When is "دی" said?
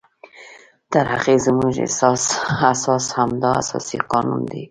4.51-4.59